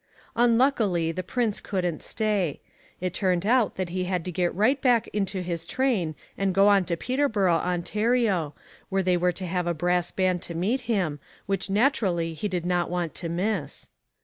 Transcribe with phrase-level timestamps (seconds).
[0.35, 2.59] Unluckily the prince couldn't stay.
[2.99, 6.67] It turned out that he had to get right back into his train and go
[6.69, 8.55] on to Peterborough, Ontario,
[8.89, 12.89] where they were to have a brass band to meet him, which naturally he didn't
[12.89, 13.91] want to miss.